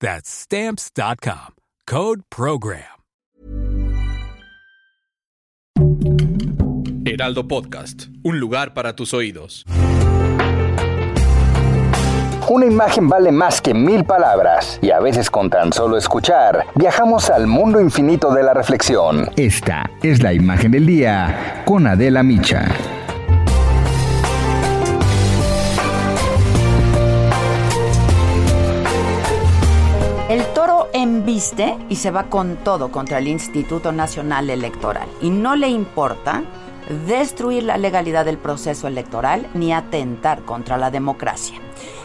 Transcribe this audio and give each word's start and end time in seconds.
That's 0.00 0.28
stamps.com. 0.28 1.54
Code 1.86 2.22
program. 2.30 2.82
Heraldo 7.04 7.46
Podcast, 7.46 8.08
un 8.24 8.40
lugar 8.40 8.74
para 8.74 8.96
tus 8.96 9.14
oídos. 9.14 9.64
Una 12.48 12.66
imagen 12.66 13.08
vale 13.08 13.32
más 13.32 13.60
que 13.60 13.74
mil 13.74 14.04
palabras 14.04 14.78
y 14.82 14.90
a 14.90 15.00
veces 15.00 15.30
con 15.30 15.50
tan 15.50 15.72
solo 15.72 15.96
escuchar 15.96 16.64
viajamos 16.74 17.30
al 17.30 17.46
mundo 17.46 17.80
infinito 17.80 18.32
de 18.32 18.42
la 18.42 18.54
reflexión. 18.54 19.30
Esta 19.36 19.90
es 20.02 20.22
la 20.22 20.32
imagen 20.32 20.72
del 20.72 20.86
día 20.86 21.62
con 21.64 21.86
Adela 21.86 22.22
Micha. 22.22 22.66
Embiste 30.96 31.76
y 31.88 31.96
se 31.96 32.10
va 32.10 32.24
con 32.24 32.56
todo 32.56 32.90
contra 32.90 33.18
el 33.18 33.28
Instituto 33.28 33.92
Nacional 33.92 34.50
Electoral 34.50 35.08
y 35.20 35.30
no 35.30 35.56
le 35.56 35.68
importa 35.68 36.42
destruir 37.06 37.64
la 37.64 37.76
legalidad 37.76 38.24
del 38.24 38.38
proceso 38.38 38.86
electoral 38.86 39.48
ni 39.54 39.72
atentar 39.72 40.42
contra 40.42 40.76
la 40.76 40.90
democracia. 40.90 41.58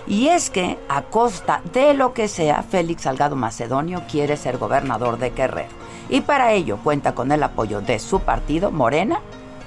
Y 0.07 0.29
es 0.29 0.49
que, 0.49 0.79
a 0.89 1.03
costa 1.03 1.61
de 1.73 1.93
lo 1.93 2.13
que 2.13 2.27
sea, 2.27 2.63
Félix 2.63 3.03
Salgado 3.03 3.35
Macedonio 3.35 4.03
quiere 4.09 4.35
ser 4.35 4.57
gobernador 4.57 5.19
de 5.19 5.29
Guerrero. 5.29 5.69
Y 6.09 6.21
para 6.21 6.51
ello 6.53 6.77
cuenta 6.83 7.13
con 7.13 7.31
el 7.31 7.43
apoyo 7.43 7.81
de 7.81 7.99
su 7.99 8.19
partido, 8.21 8.71
Morena, 8.71 9.19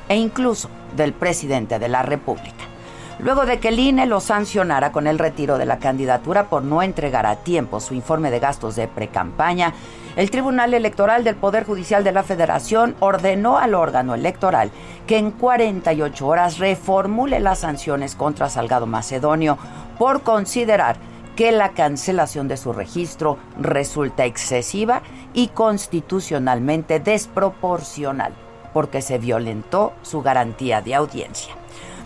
e 0.09 0.17
incluso 0.17 0.69
del 0.97 1.13
presidente 1.13 1.79
de 1.79 1.89
la 1.89 2.03
República 2.03 2.74
luego 3.19 3.47
de 3.47 3.59
que 3.61 3.69
el 3.69 3.79
INE 3.79 4.07
lo 4.07 4.21
sancionara 4.21 4.93
con 4.93 5.07
el 5.07 5.19
retiro 5.19 5.59
de 5.59 5.67
la 5.67 5.79
candidatura 5.79 6.45
por 6.45 6.63
no 6.63 6.83
entregar 6.83 7.27
a 7.27 7.37
tiempo 7.37 7.81
su 7.81 7.95
informe 7.95 8.31
de 8.31 8.41
gastos 8.41 8.77
de 8.77 8.89
precampaña, 8.89 9.73
el 10.17 10.31
Tribunal 10.31 10.75
Electoral 10.75 11.25
del 11.25 11.35
Poder 11.35 11.65
Judicial 11.65 12.05
de 12.05 12.13
la 12.13 12.23
Federación 12.23 12.95
ordenó 13.01 13.59
al 13.59 13.75
órgano 13.75 14.15
electoral 14.15 14.71
que 15.07 15.19
en 15.19 15.33
48 15.33 16.27
horas 16.27 16.59
reformule 16.59 17.41
las 17.41 17.61
sanciones 17.61 18.15
contra 18.15 18.49
Salgado 18.49 18.87
Macedonio 18.87 19.59
por 19.99 20.23
considerar 20.23 20.97
que 21.37 21.51
la 21.51 21.71
cancelación 21.71 22.47
de 22.47 22.57
su 22.57 22.73
registro 22.73 23.39
resulta 23.59 24.25
excesiva 24.25 25.03
y 25.33 25.49
constitucionalmente 25.49 27.01
desproporcional, 27.01 28.33
porque 28.73 29.03
se 29.03 29.19
violentó 29.19 29.95
su 30.03 30.23
garantía 30.23 30.81
de 30.81 30.95
audiencia. 30.95 31.55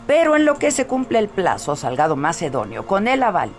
Pero 0.09 0.37
en 0.37 0.47
lo 0.47 0.55
que 0.59 0.71
se 0.71 0.87
cumple 0.87 1.19
el 1.19 1.29
plazo, 1.29 1.77
Salgado 1.77 2.17
Macedonio, 2.17 2.87
con 2.87 3.09
el 3.09 3.23
aval, 3.23 3.51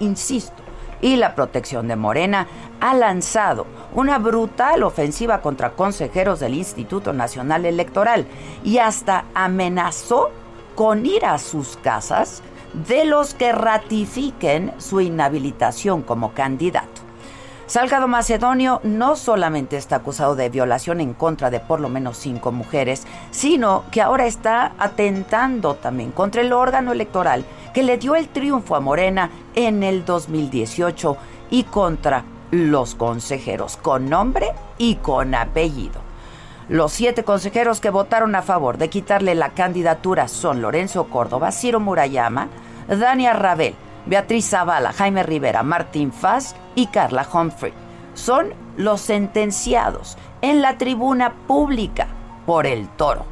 insisto, 0.00 0.62
y 1.02 1.16
la 1.16 1.34
protección 1.34 1.86
de 1.86 1.96
Morena, 1.96 2.46
ha 2.80 2.94
lanzado 2.94 3.66
una 3.92 4.18
brutal 4.18 4.84
ofensiva 4.84 5.42
contra 5.42 5.72
consejeros 5.72 6.40
del 6.40 6.54
Instituto 6.54 7.12
Nacional 7.12 7.66
Electoral 7.66 8.26
y 8.64 8.78
hasta 8.78 9.26
amenazó 9.34 10.30
con 10.74 11.04
ir 11.04 11.26
a 11.26 11.36
sus 11.36 11.76
casas 11.76 12.42
de 12.88 13.04
los 13.04 13.34
que 13.34 13.52
ratifiquen 13.52 14.72
su 14.78 15.02
inhabilitación 15.02 16.00
como 16.00 16.32
candidato. 16.32 17.07
Salgado 17.68 18.08
Macedonio 18.08 18.80
no 18.82 19.14
solamente 19.14 19.76
está 19.76 19.96
acusado 19.96 20.34
de 20.34 20.48
violación 20.48 21.02
en 21.02 21.12
contra 21.12 21.50
de 21.50 21.60
por 21.60 21.80
lo 21.80 21.90
menos 21.90 22.16
cinco 22.16 22.50
mujeres, 22.50 23.06
sino 23.30 23.84
que 23.90 24.00
ahora 24.00 24.24
está 24.24 24.72
atentando 24.78 25.74
también 25.74 26.10
contra 26.10 26.40
el 26.40 26.54
órgano 26.54 26.92
electoral 26.92 27.44
que 27.74 27.82
le 27.82 27.98
dio 27.98 28.16
el 28.16 28.28
triunfo 28.28 28.74
a 28.74 28.80
Morena 28.80 29.28
en 29.54 29.82
el 29.82 30.06
2018 30.06 31.18
y 31.50 31.64
contra 31.64 32.24
los 32.52 32.94
consejeros 32.94 33.76
con 33.76 34.08
nombre 34.08 34.46
y 34.78 34.94
con 34.94 35.34
apellido. 35.34 36.00
Los 36.70 36.94
siete 36.94 37.22
consejeros 37.22 37.80
que 37.80 37.90
votaron 37.90 38.34
a 38.34 38.40
favor 38.40 38.78
de 38.78 38.88
quitarle 38.88 39.34
la 39.34 39.50
candidatura 39.50 40.28
son 40.28 40.62
Lorenzo 40.62 41.04
Córdoba, 41.08 41.52
Ciro 41.52 41.80
Murayama, 41.80 42.48
Dania 42.88 43.34
Rabel, 43.34 43.74
Beatriz 44.08 44.48
Zavala, 44.48 44.94
Jaime 44.94 45.22
Rivera, 45.22 45.62
Martín 45.62 46.12
Faz 46.12 46.56
y 46.74 46.86
Carla 46.86 47.26
Humphrey. 47.30 47.74
Son 48.14 48.54
los 48.78 49.02
sentenciados 49.02 50.16
en 50.40 50.62
la 50.62 50.78
tribuna 50.78 51.34
pública 51.46 52.06
por 52.46 52.66
el 52.66 52.88
toro. 52.88 53.26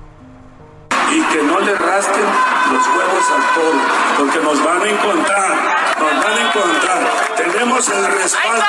Y 1.10 1.22
que 1.22 1.42
no 1.42 1.60
le 1.60 1.74
rasquen 1.74 2.24
los 2.72 2.86
huevos 2.88 3.24
al 3.34 3.54
toro, 3.54 3.78
porque 4.18 4.38
nos 4.40 4.64
van 4.64 4.82
a 4.82 4.88
encontrar, 4.88 5.50
nos 5.98 6.24
van 6.24 6.38
a 6.38 6.48
encontrar. 6.48 6.98
Tenemos 7.36 7.88
el 7.88 8.06
respaldo, 8.06 8.64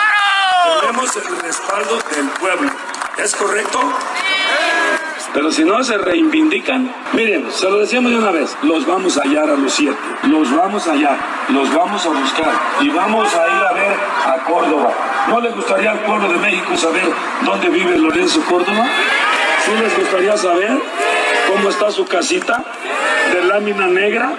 tenemos 0.79 1.16
el 1.18 1.39
respaldo 1.39 2.00
del 2.16 2.29
pueblo. 2.39 2.72
¿Es 3.18 3.35
correcto? 3.35 3.79
Pero 5.33 5.51
si 5.51 5.63
no 5.63 5.83
se 5.83 5.97
reivindican, 5.97 6.91
miren, 7.13 7.51
se 7.51 7.69
lo 7.69 7.79
decíamos 7.79 8.11
de 8.11 8.17
una 8.17 8.31
vez, 8.31 8.57
los 8.63 8.85
vamos 8.85 9.17
a 9.17 9.21
hallar 9.21 9.49
a 9.49 9.55
los 9.55 9.73
siete, 9.73 9.97
los 10.23 10.55
vamos 10.55 10.88
a 10.88 10.91
hallar, 10.91 11.17
los 11.49 11.73
vamos 11.73 12.05
a 12.05 12.09
buscar 12.09 12.51
y 12.81 12.89
vamos 12.89 13.27
a 13.35 13.47
ir 13.47 13.63
a 13.69 13.73
ver 13.73 13.95
a 14.25 14.43
Córdoba. 14.45 14.93
¿No 15.27 15.41
les 15.41 15.53
gustaría 15.55 15.91
al 15.91 15.99
pueblo 15.99 16.31
de 16.31 16.38
México 16.39 16.77
saber 16.77 17.03
dónde 17.45 17.69
vive 17.69 17.97
Lorenzo 17.97 18.41
Córdoba? 18.49 18.88
¿Sí 19.65 19.71
les 19.79 19.97
gustaría 19.97 20.38
saber 20.38 20.79
cómo 21.51 21.69
está 21.69 21.91
su 21.91 22.05
casita 22.05 22.63
de 23.33 23.44
lámina 23.44 23.88
negra? 23.88 24.31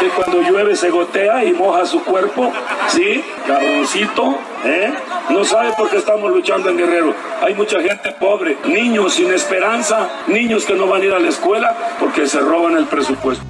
Que 0.00 0.08
cuando 0.08 0.40
llueve 0.42 0.76
se 0.76 0.90
gotea 0.90 1.44
y 1.44 1.52
moja 1.52 1.86
su 1.86 2.02
cuerpo, 2.02 2.52
¿sí? 2.88 3.24
Cabroncito, 3.46 4.38
¿eh? 4.64 4.92
No 5.30 5.44
sabe 5.44 5.72
por 5.76 5.90
qué 5.90 5.98
estamos 5.98 6.30
luchando 6.30 6.70
en 6.70 6.76
Guerrero. 6.76 7.14
Hay 7.42 7.54
mucha 7.54 7.80
gente 7.80 8.12
pobre, 8.18 8.56
niños 8.66 9.14
sin 9.14 9.32
esperanza, 9.32 10.08
niños 10.26 10.64
que 10.64 10.74
no 10.74 10.86
van 10.86 11.02
a 11.02 11.04
ir 11.04 11.12
a 11.12 11.18
la 11.18 11.28
escuela 11.28 11.74
porque 11.98 12.26
se 12.26 12.40
roban 12.40 12.76
el 12.76 12.86
presupuesto. 12.86 13.44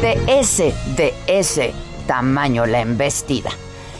De 0.00 0.18
ese, 0.26 0.74
de 0.96 1.14
ese 1.26 1.72
tamaño 2.06 2.66
la 2.66 2.80
embestida. 2.80 3.50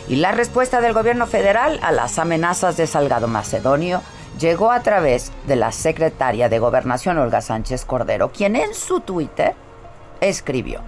Y 0.09 0.17
la 0.17 0.33
respuesta 0.33 0.81
del 0.81 0.95
gobierno 0.95 1.27
federal 1.27 1.79
a 1.83 1.93
las 1.93 2.19
amenazas 2.19 2.77
de 2.77 2.87
Salgado 2.87 3.29
Macedonio 3.29 4.03
llegó 4.39 4.71
a 4.71 4.81
través 4.81 5.33
de 5.47 5.57
la 5.57 5.73
secretaria 5.73 6.49
de 6.49 6.59
Gobernación, 6.59 7.19
Olga 7.19 7.41
Sánchez 7.41 7.85
Cordero, 7.85 8.33
quien 8.33 8.57
en 8.57 8.75
su 8.75 9.01
Twitter 9.01 9.55
escribió, 10.21 10.81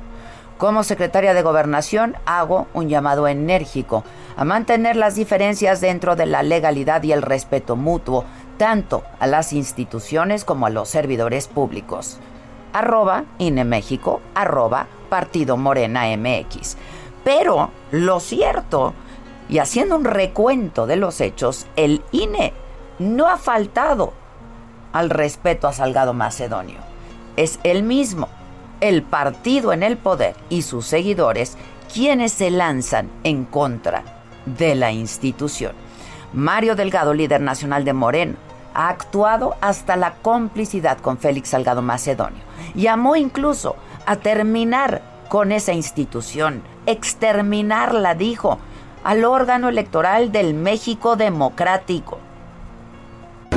como 0.58 0.84
secretaria 0.84 1.34
de 1.34 1.42
Gobernación 1.42 2.16
hago 2.26 2.68
un 2.74 2.88
llamado 2.88 3.26
enérgico 3.26 4.04
a 4.36 4.44
mantener 4.44 4.96
las 4.96 5.16
diferencias 5.16 5.80
dentro 5.80 6.16
de 6.16 6.26
la 6.26 6.42
legalidad 6.42 7.02
y 7.02 7.12
el 7.12 7.22
respeto 7.22 7.76
mutuo, 7.76 8.24
tanto 8.56 9.02
a 9.18 9.26
las 9.26 9.52
instituciones 9.52 10.44
como 10.44 10.66
a 10.66 10.70
los 10.70 10.88
servidores 10.88 11.48
públicos. 11.48 12.18
Arroba 12.72 13.24
INE 13.38 13.64
México, 13.64 14.20
arroba 14.34 14.86
Partido 15.08 15.56
Morena 15.56 16.04
MX. 16.16 16.76
Pero 17.24 17.70
lo 17.90 18.20
cierto, 18.20 18.94
y 19.48 19.58
haciendo 19.58 19.96
un 19.96 20.04
recuento 20.04 20.86
de 20.86 20.96
los 20.96 21.20
hechos, 21.20 21.66
el 21.76 22.02
INE 22.12 22.52
no 22.98 23.28
ha 23.28 23.36
faltado 23.36 24.12
al 24.92 25.10
respeto 25.10 25.66
a 25.66 25.72
Salgado 25.72 26.14
Macedonio. 26.14 26.78
Es 27.36 27.58
el 27.64 27.82
mismo, 27.82 28.28
el 28.80 29.02
partido 29.02 29.72
en 29.72 29.82
el 29.82 29.96
poder 29.96 30.36
y 30.48 30.62
sus 30.62 30.86
seguidores 30.86 31.56
quienes 31.92 32.32
se 32.32 32.50
lanzan 32.50 33.10
en 33.24 33.44
contra 33.44 34.02
de 34.46 34.74
la 34.74 34.92
institución. 34.92 35.72
Mario 36.32 36.74
Delgado, 36.74 37.14
líder 37.14 37.40
nacional 37.40 37.84
de 37.84 37.92
Moreno, 37.92 38.34
ha 38.74 38.88
actuado 38.88 39.54
hasta 39.60 39.96
la 39.96 40.14
complicidad 40.14 40.98
con 40.98 41.18
Félix 41.18 41.50
Salgado 41.50 41.82
Macedonio. 41.82 42.42
Llamó 42.74 43.14
incluso 43.14 43.76
a 44.06 44.16
terminar 44.16 45.02
con 45.28 45.52
esa 45.52 45.72
institución, 45.72 46.62
exterminarla, 46.86 48.14
dijo, 48.14 48.58
al 49.04 49.24
órgano 49.24 49.68
electoral 49.68 50.32
del 50.32 50.54
México 50.54 51.16
Democrático. 51.16 52.18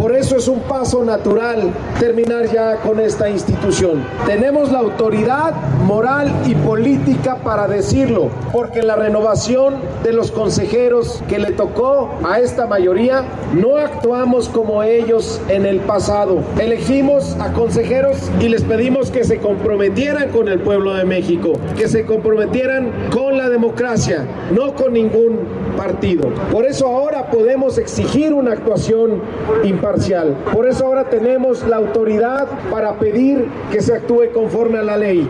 Por 0.07 0.15
eso 0.15 0.37
es 0.37 0.47
un 0.47 0.61
paso 0.61 1.03
natural 1.03 1.69
terminar 1.99 2.49
ya 2.49 2.77
con 2.77 3.01
esta 3.01 3.29
institución. 3.29 4.05
Tenemos 4.25 4.71
la 4.71 4.79
autoridad 4.79 5.53
moral 5.83 6.33
y 6.45 6.55
política 6.55 7.35
para 7.43 7.67
decirlo, 7.67 8.29
porque 8.53 8.83
la 8.83 8.95
renovación 8.95 9.75
de 10.05 10.13
los 10.13 10.31
consejeros 10.31 11.21
que 11.27 11.39
le 11.39 11.51
tocó 11.51 12.09
a 12.23 12.39
esta 12.39 12.67
mayoría 12.67 13.25
no 13.53 13.75
actuamos 13.75 14.47
como 14.47 14.81
ellos 14.81 15.41
en 15.49 15.65
el 15.65 15.81
pasado. 15.81 16.39
Elegimos 16.57 17.35
a 17.41 17.51
consejeros 17.51 18.31
y 18.39 18.47
les 18.47 18.63
pedimos 18.63 19.11
que 19.11 19.25
se 19.25 19.39
comprometieran 19.39 20.29
con 20.29 20.47
el 20.47 20.61
pueblo 20.61 20.93
de 20.93 21.03
México, 21.03 21.59
que 21.75 21.89
se 21.89 22.05
comprometieran 22.05 23.09
con 23.11 23.26
democracia, 23.59 24.25
no 24.51 24.73
con 24.73 24.93
ningún 24.93 25.39
partido. 25.75 26.29
Por 26.51 26.65
eso 26.65 26.87
ahora 26.87 27.29
podemos 27.29 27.77
exigir 27.77 28.33
una 28.33 28.53
actuación 28.53 29.21
imparcial 29.63 29.97
por 30.53 30.67
eso 30.67 30.85
ahora 30.85 31.09
tenemos 31.09 31.63
la 31.63 31.77
autoridad 31.77 32.47
para 32.69 32.99
pedir 32.99 33.49
que 33.71 33.81
se 33.81 33.95
actúe 33.95 34.31
conforme 34.33 34.77
a 34.77 34.83
la 34.83 34.97
ley. 34.97 35.29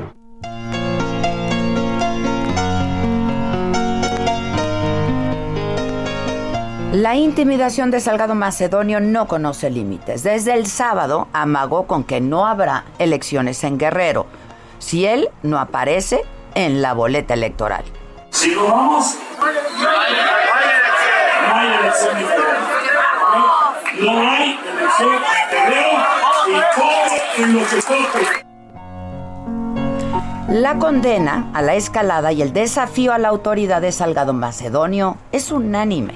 La 6.94 7.15
intimidación 7.15 7.91
de 7.91 8.00
Salgado 8.00 8.35
Macedonio 8.35 9.00
no 9.00 9.27
conoce 9.27 9.69
límites. 9.69 10.23
Desde 10.23 10.53
el 10.53 10.65
sábado 10.65 11.27
amagó 11.33 11.88
con 11.88 12.03
que 12.03 12.21
no 12.21 12.45
habrá 12.45 12.85
elecciones 13.00 13.63
en 13.63 13.77
Guerrero 13.77 14.25
si 14.80 15.06
él 15.06 15.30
no 15.44 15.59
aparece 15.59 16.21
en 16.56 16.81
la 16.81 16.94
boleta 16.94 17.33
electoral. 17.33 17.83
Si 18.38 18.54
lo 18.54 18.68
vamos, 18.68 19.18
no 19.39 19.45
hay 21.56 21.74
elecciones. 21.74 22.28
No 24.00 24.12
hay 24.12 24.54
elección 24.54 25.18
y 30.45 30.51
en 30.51 30.62
La 30.62 30.78
condena 30.78 31.50
a 31.56 31.63
la 31.63 31.74
escalada 31.74 32.31
y 32.31 32.44
el 32.44 32.54
desafío 32.54 33.12
a 33.12 33.18
la 33.18 33.30
autoridad 33.30 33.81
de 33.81 33.92
Salgado 33.92 34.34
Macedonio 34.34 35.18
es 35.31 35.51
unánime. 35.51 36.13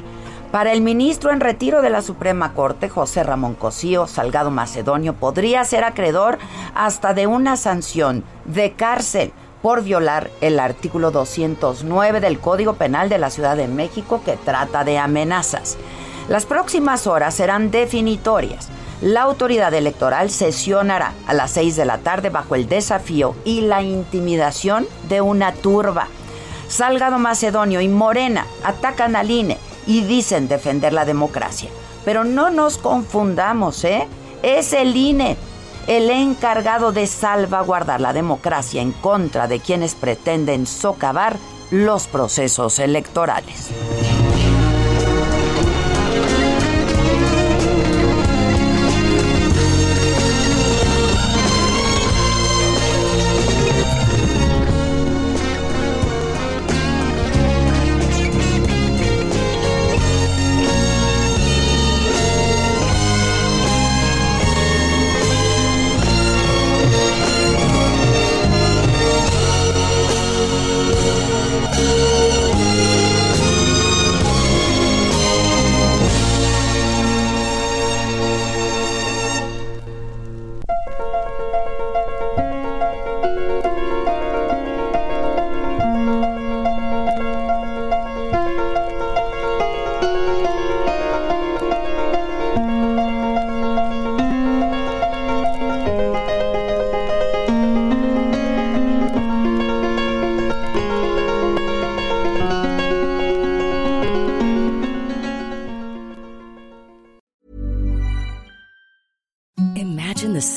Para 0.52 0.74
el 0.74 0.82
ministro 0.82 1.32
en 1.32 1.40
retiro 1.40 1.82
de 1.82 1.90
la 1.90 2.04
Suprema 2.04 2.54
Corte, 2.54 2.88
José 2.88 3.24
Ramón 3.24 3.56
Cosío, 3.56 4.06
Salgado 4.06 4.52
Macedonio 4.52 5.16
podría 5.16 5.64
ser 5.64 5.84
acreedor 5.84 6.38
hasta 6.76 7.16
de 7.16 7.26
una 7.26 7.58
sanción 7.58 8.24
de 8.46 8.74
cárcel 8.74 9.34
por 9.62 9.84
violar 9.84 10.30
el 10.42 10.60
artículo 10.60 11.12
209 11.12 12.20
del 12.20 12.40
Código 12.40 12.74
Penal 12.74 13.10
de 13.10 13.18
la 13.18 13.30
Ciudad 13.30 13.56
de 13.56 13.68
México 13.68 14.22
que 14.26 14.38
trata 14.38 14.84
de 14.84 14.98
amenazas. 14.98 15.78
Las 16.28 16.46
próximas 16.46 17.08
horas 17.08 17.36
serán 17.36 17.72
definitorias. 17.72 18.70
La 19.02 19.24
autoridad 19.24 19.74
electoral 19.74 20.30
sesionará 20.30 21.14
a 21.28 21.34
las 21.34 21.52
6 21.52 21.76
de 21.76 21.86
la 21.86 21.98
tarde 21.98 22.30
bajo 22.30 22.56
el 22.56 22.68
desafío 22.68 23.36
y 23.44 23.62
la 23.62 23.82
intimidación 23.82 24.88
de 25.10 25.22
una 25.22 25.54
turba. 25.54 26.08
Salgado 26.68 27.18
Macedonio 27.18 27.82
y 27.82 27.90
Morena 27.90 28.46
atacan 28.64 29.16
al 29.16 29.32
INE 29.32 29.58
y 29.88 30.04
dicen 30.04 30.48
defender 30.48 30.94
la 30.94 31.06
democracia. 31.06 31.70
Pero 32.06 32.24
no 32.24 32.50
nos 32.50 32.78
confundamos, 32.78 33.84
¿eh? 33.84 34.08
Es 34.44 34.74
el 34.74 34.96
INE 34.96 35.38
el 35.88 36.10
encargado 36.10 36.92
de 36.92 37.08
salvaguardar 37.08 38.02
la 38.02 38.14
democracia 38.14 38.82
en 38.82 38.92
contra 38.92 39.48
de 39.48 39.60
quienes 39.60 39.96
pretenden 39.96 40.66
socavar 40.66 41.38
los 41.72 42.08
procesos 42.08 42.80
electorales. 42.80 43.70